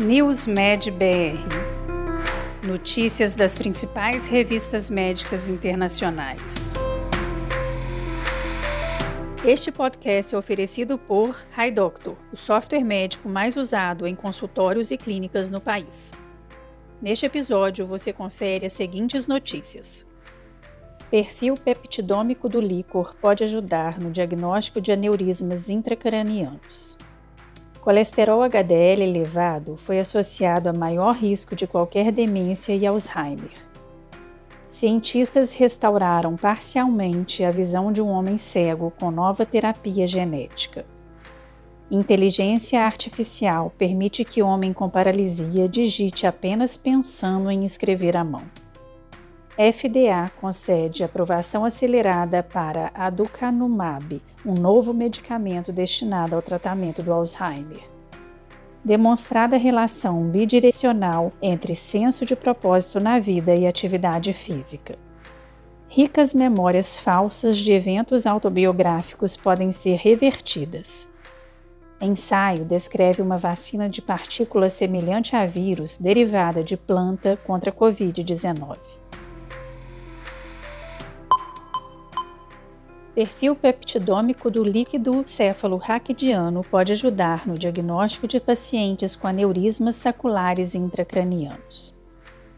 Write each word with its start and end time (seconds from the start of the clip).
NewsMed 0.00 0.92
BR 0.92 1.42
Notícias 2.64 3.34
das 3.34 3.58
principais 3.58 4.28
revistas 4.28 4.88
médicas 4.88 5.48
internacionais. 5.48 6.74
Este 9.44 9.72
podcast 9.72 10.36
é 10.36 10.38
oferecido 10.38 10.98
por 10.98 11.36
HiDoctor, 11.50 12.14
o 12.32 12.36
software 12.36 12.84
médico 12.84 13.28
mais 13.28 13.56
usado 13.56 14.06
em 14.06 14.14
consultórios 14.14 14.92
e 14.92 14.96
clínicas 14.96 15.50
no 15.50 15.60
país. 15.60 16.12
Neste 17.02 17.26
episódio, 17.26 17.84
você 17.84 18.12
confere 18.12 18.66
as 18.66 18.74
seguintes 18.74 19.26
notícias. 19.26 20.06
Perfil 21.10 21.54
peptidômico 21.56 22.48
do 22.48 22.60
líquor 22.60 23.16
pode 23.20 23.42
ajudar 23.42 23.98
no 23.98 24.12
diagnóstico 24.12 24.80
de 24.80 24.92
aneurismas 24.92 25.68
intracranianos. 25.68 26.96
Colesterol 27.88 28.42
HDL 28.42 29.02
elevado 29.02 29.78
foi 29.78 29.98
associado 29.98 30.68
a 30.68 30.74
maior 30.74 31.14
risco 31.14 31.56
de 31.56 31.66
qualquer 31.66 32.12
demência 32.12 32.74
e 32.74 32.86
Alzheimer. 32.86 33.50
Cientistas 34.68 35.54
restauraram 35.54 36.36
parcialmente 36.36 37.42
a 37.42 37.50
visão 37.50 37.90
de 37.90 38.02
um 38.02 38.08
homem 38.08 38.36
cego 38.36 38.92
com 39.00 39.10
nova 39.10 39.46
terapia 39.46 40.06
genética. 40.06 40.84
Inteligência 41.90 42.84
artificial 42.84 43.72
permite 43.78 44.22
que 44.22 44.42
homem 44.42 44.74
com 44.74 44.90
paralisia 44.90 45.66
digite 45.66 46.26
apenas 46.26 46.76
pensando 46.76 47.50
em 47.50 47.64
escrever 47.64 48.18
à 48.18 48.22
mão. 48.22 48.42
FDA 49.58 50.30
concede 50.40 51.02
aprovação 51.02 51.64
acelerada 51.64 52.44
para 52.44 52.92
aducanumab, 52.94 54.22
um 54.46 54.54
novo 54.54 54.94
medicamento 54.94 55.72
destinado 55.72 56.36
ao 56.36 56.40
tratamento 56.40 57.02
do 57.02 57.12
Alzheimer. 57.12 57.82
Demonstrada 58.84 59.56
relação 59.56 60.22
bidirecional 60.28 61.32
entre 61.42 61.74
senso 61.74 62.24
de 62.24 62.36
propósito 62.36 63.00
na 63.00 63.18
vida 63.18 63.52
e 63.52 63.66
atividade 63.66 64.32
física. 64.32 64.96
Ricas 65.88 66.34
memórias 66.34 66.96
falsas 66.96 67.56
de 67.58 67.72
eventos 67.72 68.28
autobiográficos 68.28 69.36
podem 69.36 69.72
ser 69.72 69.96
revertidas. 69.96 71.08
Ensaio 72.00 72.64
descreve 72.64 73.20
uma 73.20 73.36
vacina 73.36 73.88
de 73.88 74.00
partículas 74.00 74.74
semelhante 74.74 75.34
a 75.34 75.44
vírus 75.46 75.96
derivada 75.96 76.62
de 76.62 76.76
planta 76.76 77.36
contra 77.44 77.70
a 77.70 77.74
Covid-19. 77.74 78.76
Perfil 83.18 83.56
peptidômico 83.56 84.48
do 84.48 84.62
líquido 84.62 85.24
céfalo-raquidiano 85.26 86.62
pode 86.62 86.92
ajudar 86.92 87.48
no 87.48 87.58
diagnóstico 87.58 88.28
de 88.28 88.38
pacientes 88.38 89.16
com 89.16 89.26
aneurismas 89.26 89.96
saculares 89.96 90.76
intracranianos. 90.76 91.92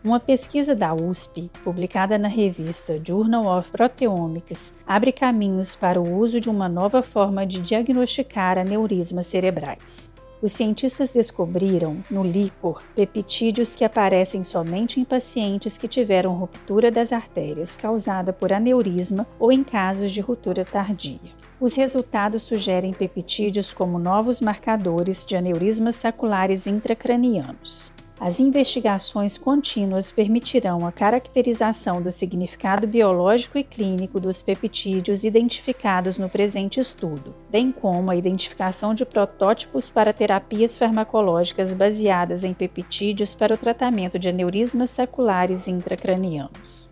Uma 0.04 0.20
pesquisa 0.20 0.74
da 0.74 0.92
USP, 0.92 1.50
publicada 1.64 2.18
na 2.18 2.28
revista 2.28 3.00
Journal 3.02 3.46
of 3.46 3.70
Proteomics, 3.70 4.74
abre 4.86 5.12
caminhos 5.12 5.74
para 5.74 5.98
o 5.98 6.18
uso 6.18 6.38
de 6.38 6.50
uma 6.50 6.68
nova 6.68 7.00
forma 7.00 7.46
de 7.46 7.58
diagnosticar 7.60 8.58
aneurismas 8.58 9.28
cerebrais 9.28 10.10
os 10.42 10.52
cientistas 10.52 11.10
descobriram 11.10 12.02
no 12.10 12.22
líquor 12.22 12.82
peptídeos 12.94 13.74
que 13.74 13.84
aparecem 13.84 14.42
somente 14.42 14.98
em 14.98 15.04
pacientes 15.04 15.76
que 15.76 15.86
tiveram 15.86 16.34
ruptura 16.34 16.90
das 16.90 17.12
artérias 17.12 17.76
causada 17.76 18.32
por 18.32 18.52
aneurisma 18.52 19.26
ou 19.38 19.52
em 19.52 19.62
casos 19.62 20.12
de 20.12 20.20
ruptura 20.20 20.64
tardia. 20.64 21.20
Os 21.60 21.74
resultados 21.74 22.42
sugerem 22.42 22.92
peptídeos 22.92 23.72
como 23.72 23.98
novos 23.98 24.40
marcadores 24.40 25.26
de 25.26 25.36
aneurismas 25.36 25.96
saculares 25.96 26.66
intracranianos. 26.66 27.92
As 28.20 28.38
investigações 28.38 29.38
contínuas 29.38 30.12
permitirão 30.12 30.86
a 30.86 30.92
caracterização 30.92 32.02
do 32.02 32.10
significado 32.10 32.86
biológico 32.86 33.56
e 33.56 33.64
clínico 33.64 34.20
dos 34.20 34.42
peptídeos 34.42 35.24
identificados 35.24 36.18
no 36.18 36.28
presente 36.28 36.78
estudo, 36.78 37.34
bem 37.48 37.72
como 37.72 38.10
a 38.10 38.16
identificação 38.16 38.92
de 38.92 39.06
protótipos 39.06 39.88
para 39.88 40.12
terapias 40.12 40.76
farmacológicas 40.76 41.72
baseadas 41.72 42.44
em 42.44 42.52
peptídeos 42.52 43.34
para 43.34 43.54
o 43.54 43.58
tratamento 43.58 44.18
de 44.18 44.28
aneurismas 44.28 44.90
saculares 44.90 45.66
intracranianos. 45.66 46.90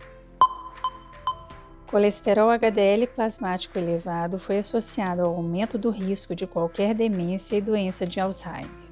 Colesterol 1.91 2.49
HDL 2.49 3.07
plasmático 3.07 3.79
elevado 3.79 4.39
foi 4.39 4.59
associado 4.59 5.21
ao 5.21 5.35
aumento 5.35 5.77
do 5.77 5.91
risco 5.91 6.35
de 6.35 6.47
qualquer 6.47 6.95
demência 6.95 7.57
e 7.57 7.61
doença 7.61 8.07
de 8.07 8.19
Alzheimer. 8.19 8.88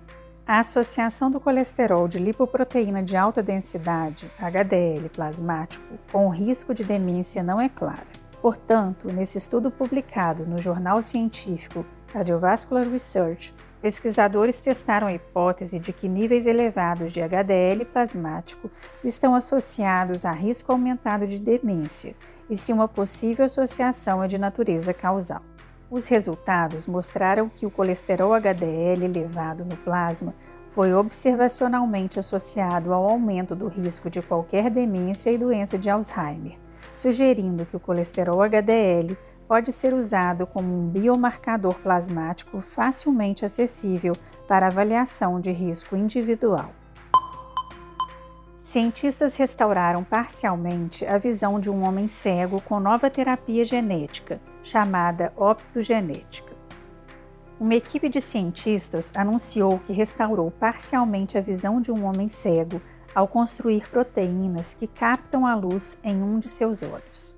A 0.48 0.60
associação 0.60 1.28
do 1.28 1.40
colesterol 1.40 2.06
de 2.06 2.18
lipoproteína 2.18 3.02
de 3.02 3.16
alta 3.16 3.42
densidade, 3.42 4.30
HDL 4.38 5.08
plasmático, 5.08 5.98
com 6.12 6.28
o 6.28 6.30
risco 6.30 6.72
de 6.72 6.84
demência 6.84 7.42
não 7.42 7.60
é 7.60 7.68
clara. 7.68 8.06
Portanto, 8.40 9.08
nesse 9.12 9.38
estudo 9.38 9.72
publicado 9.72 10.46
no 10.46 10.62
jornal 10.62 11.02
científico 11.02 11.84
Cardiovascular 12.12 12.88
Research, 12.88 13.52
pesquisadores 13.82 14.60
testaram 14.60 15.08
a 15.08 15.12
hipótese 15.12 15.80
de 15.80 15.92
que 15.92 16.08
níveis 16.08 16.46
elevados 16.46 17.10
de 17.10 17.20
HDL 17.20 17.84
plasmático 17.84 18.70
estão 19.02 19.34
associados 19.34 20.24
a 20.24 20.30
risco 20.30 20.70
aumentado 20.70 21.26
de 21.26 21.40
demência 21.40 22.14
e 22.48 22.56
se 22.56 22.72
uma 22.72 22.86
possível 22.86 23.46
associação 23.46 24.22
é 24.22 24.28
de 24.28 24.38
natureza 24.38 24.94
causal. 24.94 25.42
Os 25.88 26.08
resultados 26.08 26.88
mostraram 26.88 27.48
que 27.48 27.64
o 27.64 27.70
colesterol 27.70 28.34
HDL 28.34 29.04
elevado 29.04 29.64
no 29.64 29.76
plasma 29.76 30.34
foi 30.68 30.92
observacionalmente 30.92 32.18
associado 32.18 32.92
ao 32.92 33.08
aumento 33.08 33.54
do 33.54 33.68
risco 33.68 34.10
de 34.10 34.20
qualquer 34.20 34.68
demência 34.68 35.30
e 35.30 35.38
doença 35.38 35.78
de 35.78 35.88
Alzheimer, 35.88 36.58
sugerindo 36.92 37.64
que 37.64 37.76
o 37.76 37.80
colesterol 37.80 38.42
HDL 38.42 39.16
pode 39.46 39.70
ser 39.70 39.94
usado 39.94 40.44
como 40.44 40.76
um 40.76 40.88
biomarcador 40.88 41.74
plasmático 41.76 42.60
facilmente 42.60 43.44
acessível 43.44 44.12
para 44.48 44.66
avaliação 44.66 45.40
de 45.40 45.52
risco 45.52 45.94
individual. 45.96 46.70
Cientistas 48.60 49.36
restauraram 49.36 50.02
parcialmente 50.02 51.06
a 51.06 51.16
visão 51.16 51.60
de 51.60 51.70
um 51.70 51.86
homem 51.86 52.08
cego 52.08 52.60
com 52.60 52.80
nova 52.80 53.08
terapia 53.08 53.64
genética, 53.64 54.40
chamada 54.66 55.32
optogenética. 55.36 56.52
Uma 57.58 57.76
equipe 57.76 58.08
de 58.08 58.20
cientistas 58.20 59.12
anunciou 59.14 59.78
que 59.78 59.92
restaurou 59.92 60.50
parcialmente 60.50 61.38
a 61.38 61.40
visão 61.40 61.80
de 61.80 61.92
um 61.92 62.04
homem 62.04 62.28
cego 62.28 62.82
ao 63.14 63.28
construir 63.28 63.88
proteínas 63.88 64.74
que 64.74 64.88
captam 64.88 65.46
a 65.46 65.54
luz 65.54 65.96
em 66.02 66.20
um 66.20 66.40
de 66.40 66.48
seus 66.48 66.82
olhos. 66.82 67.34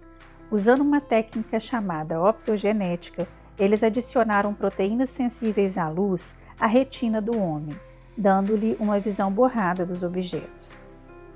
Usando 0.50 0.80
uma 0.80 1.02
técnica 1.02 1.60
chamada 1.60 2.18
optogenética, 2.20 3.28
eles 3.58 3.82
adicionaram 3.82 4.54
proteínas 4.54 5.10
sensíveis 5.10 5.76
à 5.76 5.86
luz 5.88 6.34
à 6.58 6.66
retina 6.66 7.20
do 7.20 7.38
homem, 7.38 7.78
dando-lhe 8.16 8.74
uma 8.80 8.98
visão 8.98 9.30
borrada 9.30 9.84
dos 9.84 10.02
objetos. 10.02 10.87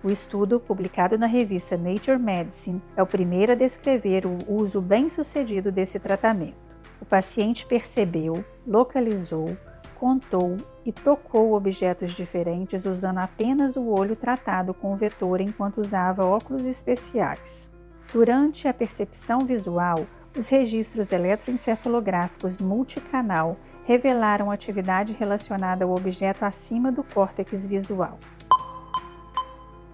O 0.04 0.10
estudo, 0.10 0.58
publicado 0.58 1.16
na 1.16 1.26
revista 1.26 1.76
Nature 1.76 2.18
Medicine, 2.18 2.82
é 2.96 3.02
o 3.02 3.06
primeiro 3.06 3.52
a 3.52 3.54
descrever 3.54 4.24
o 4.26 4.36
uso 4.52 4.80
bem-sucedido 4.80 5.70
desse 5.70 6.00
tratamento. 6.00 6.56
O 7.00 7.04
paciente 7.04 7.64
percebeu, 7.64 8.44
localizou, 8.66 9.56
contou 9.94 10.56
e 10.84 10.90
tocou 10.90 11.54
objetos 11.54 12.10
diferentes 12.12 12.84
usando 12.84 13.18
apenas 13.18 13.76
o 13.76 13.86
olho 13.86 14.16
tratado 14.16 14.74
com 14.74 14.92
o 14.92 14.96
vetor 14.96 15.40
enquanto 15.40 15.80
usava 15.80 16.24
óculos 16.24 16.66
especiais. 16.66 17.72
Durante 18.12 18.66
a 18.66 18.74
percepção 18.74 19.40
visual, 19.40 20.04
os 20.36 20.48
registros 20.48 21.12
eletroencefalográficos 21.12 22.60
multicanal 22.60 23.56
revelaram 23.84 24.50
atividade 24.50 25.12
relacionada 25.12 25.84
ao 25.84 25.94
objeto 25.94 26.44
acima 26.44 26.90
do 26.90 27.05
córtex 27.05 27.69
visual. 27.69 28.19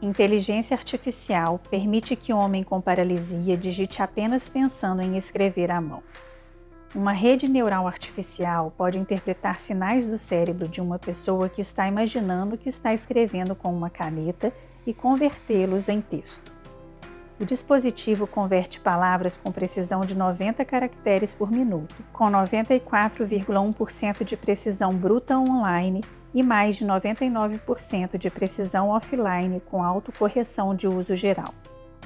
Inteligência 0.01 0.77
artificial 0.77 1.61
permite 1.69 2.15
que 2.15 2.33
homem 2.33 2.63
com 2.63 2.81
paralisia 2.81 3.57
digite 3.57 4.01
apenas 4.01 4.49
pensando 4.49 5.03
em 5.03 5.17
escrever 5.17 5.73
à 5.73 5.81
mão. 5.81 6.05
Uma 6.95 7.11
rede 7.13 7.49
neural 7.51 7.85
artificial 7.87 8.73
pode 8.79 8.97
interpretar 8.97 9.59
sinais 9.59 10.07
do 10.07 10.17
cérebro 10.17 10.69
de 10.69 10.81
uma 10.81 11.01
pessoa 11.01 11.49
que 11.49 11.61
está 11.61 11.89
imaginando 11.89 12.57
que 12.57 12.69
está 12.69 12.95
escrevendo 12.95 13.57
com 13.57 13.75
uma 13.75 13.91
caneta 13.91 14.53
e 14.87 14.95
convertê-los 14.95 15.89
em 15.89 16.01
texto. 16.01 16.53
O 17.41 17.45
dispositivo 17.45 18.25
converte 18.27 18.79
palavras 18.81 19.37
com 19.37 19.51
precisão 19.51 20.01
de 20.03 20.17
90 20.17 20.65
caracteres 20.65 21.35
por 21.35 21.51
minuto, 21.51 21.97
com 22.13 22.27
94,1% 22.27 24.25
de 24.25 24.37
precisão 24.37 24.93
bruta 24.93 25.37
online 25.37 26.03
e 26.35 26.43
mais 26.43 26.77
de 26.77 26.87
99% 26.87 28.19
de 28.19 28.31
precisão 28.31 28.89
offline 28.89 29.61
com 29.61 29.83
autocorreção 29.83 30.75
de 30.75 30.87
uso 30.87 31.15
geral. 31.15 31.55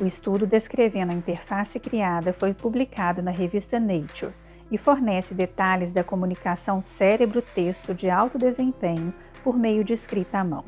O 0.00 0.06
estudo 0.06 0.46
descrevendo 0.46 1.12
a 1.12 1.16
interface 1.16 1.78
criada 1.78 2.32
foi 2.32 2.54
publicado 2.54 3.20
na 3.22 3.30
revista 3.30 3.78
Nature 3.78 4.32
e 4.70 4.78
fornece 4.78 5.34
detalhes 5.34 5.92
da 5.92 6.02
comunicação 6.02 6.80
cérebro-texto 6.80 7.92
de 7.92 8.08
alto 8.08 8.38
desempenho 8.38 9.12
por 9.44 9.56
meio 9.56 9.84
de 9.84 9.92
escrita 9.92 10.38
à 10.38 10.44
mão. 10.44 10.64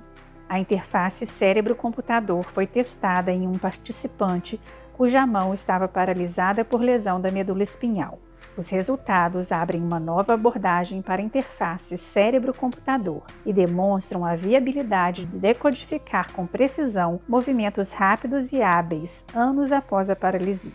A 0.47 0.59
interface 0.59 1.25
cérebro-computador 1.25 2.45
foi 2.53 2.67
testada 2.67 3.33
em 3.33 3.49
um 3.49 3.59
participante 3.59 4.61
cuja 4.93 5.27
mão 5.27 5.55
estava 5.55 5.89
paralisada 5.89 6.65
por 6.65 6.81
lesão 6.81 7.21
da 7.21 7.31
medula 7.31 7.63
espinhal. 7.63 8.19
Os 8.57 8.69
resultados 8.69 9.51
abrem 9.51 9.83
uma 9.83 9.99
nova 9.99 10.35
abordagem 10.35 11.03
para 11.03 11.21
a 11.21 11.25
interface 11.25 11.97
cérebro-computador 11.99 13.23
e 13.45 13.53
demonstram 13.53 14.25
a 14.25 14.37
viabilidade 14.37 15.27
de 15.27 15.37
decodificar 15.37 16.33
com 16.33 16.47
precisão 16.47 17.21
movimentos 17.29 17.93
rápidos 17.93 18.53
e 18.53 18.63
hábeis 18.63 19.27
anos 19.35 19.73
após 19.73 20.09
a 20.09 20.15
paralisia. 20.17 20.73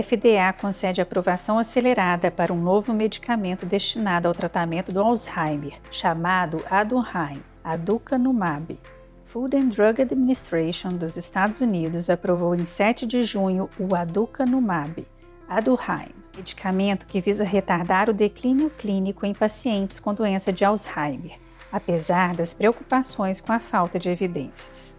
FDA 0.00 0.52
concede 0.58 1.00
aprovação 1.00 1.58
acelerada 1.58 2.30
para 2.30 2.52
um 2.52 2.60
novo 2.60 2.92
medicamento 2.94 3.66
destinado 3.66 4.28
ao 4.28 4.34
tratamento 4.34 4.92
do 4.92 5.00
Alzheimer, 5.00 5.78
chamado 5.90 6.64
Aduhelm, 6.70 7.40
Aducanumab. 7.64 8.78
Food 9.24 9.56
and 9.56 9.68
Drug 9.68 10.00
Administration 10.00 10.90
dos 10.90 11.16
Estados 11.16 11.60
Unidos 11.60 12.10
aprovou 12.10 12.54
em 12.54 12.64
7 12.64 13.06
de 13.06 13.22
junho 13.24 13.68
o 13.78 13.94
Aducanumab, 13.94 15.06
Aduhelm, 15.54 16.12
medicamento 16.34 17.04
que 17.04 17.20
visa 17.20 17.44
retardar 17.44 18.08
o 18.08 18.14
declínio 18.14 18.70
clínico 18.70 19.26
em 19.26 19.34
pacientes 19.34 20.00
com 20.00 20.14
doença 20.14 20.50
de 20.50 20.64
Alzheimer, 20.64 21.38
apesar 21.70 22.34
das 22.34 22.54
preocupações 22.54 23.38
com 23.38 23.52
a 23.52 23.58
falta 23.58 23.98
de 23.98 24.08
evidências. 24.08 24.96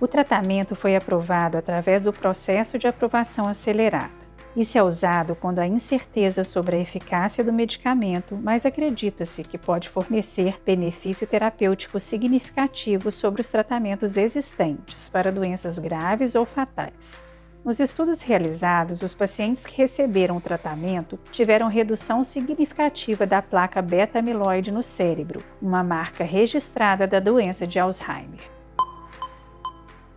O 0.00 0.06
tratamento 0.06 0.76
foi 0.76 0.94
aprovado 0.94 1.58
através 1.58 2.04
do 2.04 2.12
processo 2.12 2.78
de 2.78 2.86
aprovação 2.86 3.48
acelerada. 3.48 4.26
Isso 4.56 4.78
é 4.78 4.82
usado 4.82 5.34
quando 5.34 5.58
há 5.58 5.66
incerteza 5.66 6.44
sobre 6.44 6.76
a 6.76 6.78
eficácia 6.78 7.42
do 7.42 7.52
medicamento, 7.52 8.38
mas 8.40 8.64
acredita-se 8.64 9.42
que 9.42 9.58
pode 9.58 9.88
fornecer 9.88 10.60
benefício 10.64 11.26
terapêutico 11.26 11.98
significativo 11.98 13.10
sobre 13.10 13.42
os 13.42 13.48
tratamentos 13.48 14.16
existentes 14.16 15.08
para 15.08 15.32
doenças 15.32 15.80
graves 15.80 16.36
ou 16.36 16.46
fatais. 16.46 17.25
Nos 17.66 17.80
estudos 17.80 18.22
realizados, 18.22 19.02
os 19.02 19.12
pacientes 19.12 19.66
que 19.66 19.76
receberam 19.76 20.36
o 20.36 20.40
tratamento 20.40 21.18
tiveram 21.32 21.66
redução 21.66 22.22
significativa 22.22 23.26
da 23.26 23.42
placa 23.42 23.82
beta-amiloide 23.82 24.70
no 24.70 24.84
cérebro, 24.84 25.42
uma 25.60 25.82
marca 25.82 26.22
registrada 26.22 27.08
da 27.08 27.18
doença 27.18 27.66
de 27.66 27.80
Alzheimer. 27.80 28.48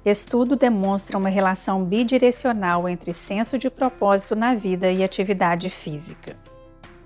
Estudo 0.06 0.56
demonstra 0.56 1.18
uma 1.18 1.30
relação 1.30 1.84
bidirecional 1.84 2.88
entre 2.88 3.16
senso 3.16 3.58
de 3.58 3.68
propósito 3.68 4.36
na 4.36 4.54
vida 4.54 4.92
e 4.92 5.04
atividade 5.04 5.72
física. 5.72 6.38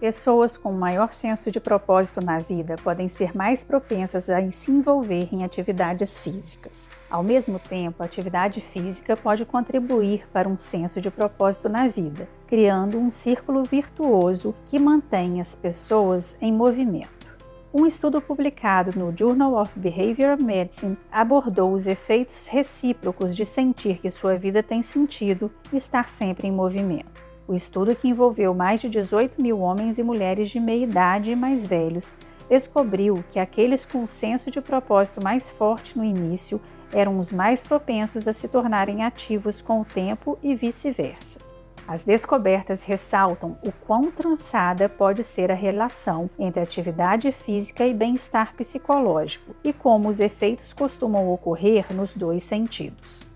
Pessoas 0.03 0.57
com 0.57 0.73
maior 0.73 1.13
senso 1.13 1.49
de 1.49 1.61
propósito 1.61 2.19
na 2.19 2.37
vida 2.37 2.75
podem 2.83 3.07
ser 3.07 3.33
mais 3.33 3.63
propensas 3.63 4.29
a 4.29 4.51
se 4.51 4.69
envolver 4.69 5.29
em 5.31 5.45
atividades 5.45 6.19
físicas. 6.19 6.91
Ao 7.09 7.23
mesmo 7.23 7.57
tempo, 7.57 8.03
a 8.03 8.05
atividade 8.05 8.59
física 8.59 9.15
pode 9.15 9.45
contribuir 9.45 10.27
para 10.33 10.49
um 10.49 10.57
senso 10.57 10.99
de 10.99 11.09
propósito 11.09 11.69
na 11.69 11.87
vida, 11.87 12.27
criando 12.45 12.97
um 12.97 13.09
círculo 13.09 13.63
virtuoso 13.63 14.53
que 14.67 14.77
mantém 14.77 15.39
as 15.39 15.55
pessoas 15.55 16.35
em 16.41 16.51
movimento. 16.51 17.25
Um 17.73 17.85
estudo 17.85 18.21
publicado 18.21 18.99
no 18.99 19.17
Journal 19.17 19.53
of 19.53 19.71
Behavioral 19.79 20.37
Medicine 20.37 20.97
abordou 21.09 21.71
os 21.71 21.87
efeitos 21.87 22.47
recíprocos 22.47 23.33
de 23.33 23.45
sentir 23.45 23.99
que 23.99 24.09
sua 24.09 24.35
vida 24.35 24.61
tem 24.61 24.81
sentido 24.81 25.49
e 25.71 25.77
estar 25.77 26.09
sempre 26.09 26.45
em 26.45 26.51
movimento. 26.51 27.22
O 27.47 27.53
estudo, 27.53 27.95
que 27.95 28.07
envolveu 28.07 28.53
mais 28.53 28.79
de 28.79 28.89
18 28.89 29.41
mil 29.41 29.59
homens 29.59 29.99
e 29.99 30.03
mulheres 30.03 30.49
de 30.49 30.59
meia 30.59 30.83
idade 30.83 31.31
e 31.31 31.35
mais 31.35 31.65
velhos, 31.65 32.15
descobriu 32.49 33.23
que 33.31 33.39
aqueles 33.39 33.83
com 33.85 34.07
senso 34.07 34.49
de 34.49 34.61
propósito 34.61 35.21
mais 35.21 35.49
forte 35.49 35.97
no 35.97 36.05
início 36.05 36.61
eram 36.93 37.19
os 37.19 37.31
mais 37.31 37.63
propensos 37.63 38.27
a 38.27 38.33
se 38.33 38.47
tornarem 38.47 39.03
ativos 39.03 39.61
com 39.61 39.81
o 39.81 39.85
tempo 39.85 40.37
e 40.41 40.55
vice-versa. 40.55 41.39
As 41.85 42.03
descobertas 42.03 42.83
ressaltam 42.83 43.57
o 43.61 43.71
quão 43.85 44.09
trançada 44.09 44.87
pode 44.87 45.21
ser 45.21 45.51
a 45.51 45.55
relação 45.55 46.29
entre 46.39 46.61
atividade 46.61 47.29
física 47.33 47.85
e 47.85 47.93
bem-estar 47.93 48.55
psicológico 48.55 49.53
e 49.65 49.73
como 49.73 50.07
os 50.07 50.21
efeitos 50.21 50.71
costumam 50.71 51.29
ocorrer 51.29 51.93
nos 51.93 52.13
dois 52.13 52.43
sentidos. 52.43 53.32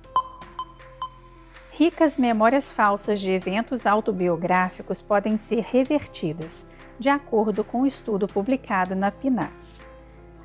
Ricas 1.78 2.18
memórias 2.18 2.72
falsas 2.72 3.20
de 3.20 3.30
eventos 3.30 3.86
autobiográficos 3.86 5.00
podem 5.00 5.38
ser 5.38 5.62
revertidas, 5.62 6.66
de 6.98 7.08
acordo 7.08 7.64
com 7.64 7.82
um 7.82 7.86
estudo 7.86 8.26
publicado 8.28 8.96
na 8.96 9.12
PNAS. 9.12 9.80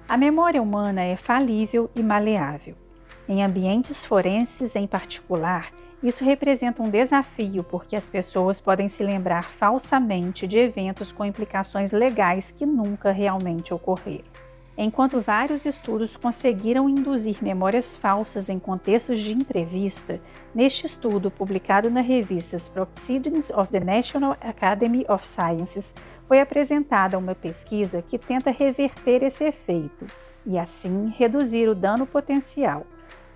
A 0.06 0.18
memória 0.18 0.60
humana 0.60 1.00
é 1.00 1.16
falível 1.16 1.90
e 1.96 2.02
maleável. 2.02 2.74
Em 3.26 3.42
ambientes 3.42 4.04
forenses, 4.04 4.76
em 4.76 4.86
particular, 4.86 5.72
isso 6.02 6.22
representa 6.22 6.82
um 6.82 6.90
desafio 6.90 7.64
porque 7.64 7.96
as 7.96 8.10
pessoas 8.10 8.60
podem 8.60 8.88
se 8.88 9.02
lembrar 9.02 9.54
falsamente 9.54 10.46
de 10.46 10.58
eventos 10.58 11.10
com 11.10 11.24
implicações 11.24 11.92
legais 11.92 12.50
que 12.50 12.66
nunca 12.66 13.10
realmente 13.10 13.72
ocorreram. 13.72 14.51
Enquanto 14.76 15.20
vários 15.20 15.66
estudos 15.66 16.16
conseguiram 16.16 16.88
induzir 16.88 17.42
memórias 17.42 17.94
falsas 17.94 18.48
em 18.48 18.58
contextos 18.58 19.20
de 19.20 19.30
entrevista, 19.30 20.18
neste 20.54 20.86
estudo, 20.86 21.30
publicado 21.30 21.90
na 21.90 22.00
revista 22.00 22.56
Proceedings 22.72 23.50
of 23.50 23.70
the 23.70 23.80
National 23.80 24.34
Academy 24.40 25.04
of 25.08 25.28
Sciences, 25.28 25.94
foi 26.26 26.40
apresentada 26.40 27.18
uma 27.18 27.34
pesquisa 27.34 28.00
que 28.00 28.18
tenta 28.18 28.50
reverter 28.50 29.22
esse 29.22 29.44
efeito 29.44 30.06
e, 30.46 30.58
assim, 30.58 31.12
reduzir 31.18 31.68
o 31.68 31.74
dano 31.74 32.06
potencial, 32.06 32.86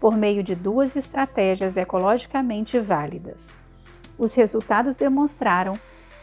por 0.00 0.16
meio 0.16 0.42
de 0.42 0.54
duas 0.54 0.96
estratégias 0.96 1.76
ecologicamente 1.76 2.78
válidas. 2.78 3.60
Os 4.18 4.34
resultados 4.34 4.96
demonstraram 4.96 5.74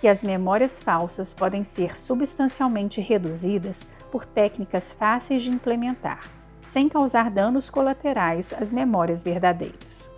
que 0.02 0.08
as 0.08 0.24
memórias 0.24 0.80
falsas 0.80 1.34
podem 1.34 1.64
ser 1.64 1.96
substancialmente 1.96 3.00
reduzidas 3.00 3.86
por 4.14 4.28
técnicas 4.28 4.92
fáceis 4.92 5.42
de 5.42 5.50
implementar, 5.50 6.30
sem 6.68 6.88
causar 6.88 7.32
danos 7.32 7.68
colaterais 7.68 8.54
às 8.54 8.72
memórias 8.72 9.24
verdadeiras. 9.24 10.12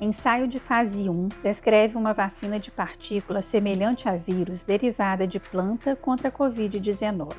Ensaio 0.00 0.46
de 0.46 0.60
fase 0.60 1.10
1 1.10 1.30
descreve 1.42 1.98
uma 1.98 2.14
vacina 2.14 2.60
de 2.60 2.70
partículas 2.70 3.44
semelhante 3.46 4.08
a 4.08 4.14
vírus 4.14 4.62
derivada 4.62 5.26
de 5.26 5.40
planta 5.40 5.96
contra 5.96 6.28
a 6.28 6.32
Covid-19. 6.32 7.34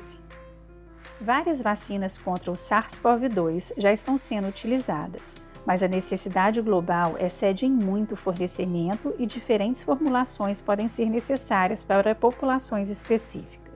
Várias 1.18 1.62
vacinas 1.62 2.18
contra 2.18 2.50
o 2.50 2.54
SARS-CoV-2 2.54 3.72
já 3.78 3.90
estão 3.90 4.18
sendo 4.18 4.48
utilizadas, 4.48 5.36
mas 5.64 5.82
a 5.82 5.88
necessidade 5.88 6.60
global 6.60 7.16
excede 7.18 7.64
em 7.64 7.70
muito 7.72 8.12
o 8.12 8.18
fornecimento 8.18 9.14
e 9.18 9.24
diferentes 9.24 9.82
formulações 9.82 10.60
podem 10.60 10.88
ser 10.88 11.08
necessárias 11.08 11.86
para 11.86 12.14
populações 12.14 12.90
específicas. 12.90 13.67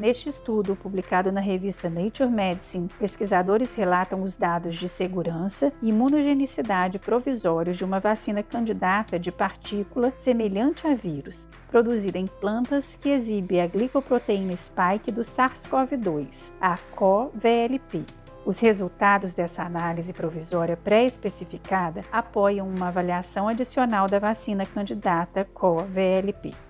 Neste 0.00 0.30
estudo, 0.30 0.74
publicado 0.74 1.30
na 1.30 1.42
revista 1.42 1.90
Nature 1.90 2.30
Medicine, 2.30 2.88
pesquisadores 2.98 3.74
relatam 3.74 4.22
os 4.22 4.34
dados 4.34 4.78
de 4.78 4.88
segurança 4.88 5.70
e 5.82 5.90
imunogenicidade 5.90 6.98
provisórios 6.98 7.76
de 7.76 7.84
uma 7.84 8.00
vacina 8.00 8.42
candidata 8.42 9.18
de 9.18 9.30
partícula 9.30 10.10
semelhante 10.16 10.86
a 10.86 10.94
vírus, 10.94 11.46
produzida 11.70 12.18
em 12.18 12.26
plantas 12.26 12.96
que 12.96 13.10
exibe 13.10 13.60
a 13.60 13.66
glicoproteína 13.66 14.56
spike 14.56 15.12
do 15.12 15.20
SARS-CoV-2, 15.20 16.50
a 16.58 16.78
CoVLP. 16.96 18.02
Os 18.46 18.58
resultados 18.58 19.34
dessa 19.34 19.64
análise 19.64 20.14
provisória 20.14 20.78
pré-especificada 20.78 22.04
apoiam 22.10 22.66
uma 22.66 22.88
avaliação 22.88 23.46
adicional 23.46 24.06
da 24.06 24.18
vacina 24.18 24.64
candidata 24.64 25.46
CoVLP. 25.52 26.69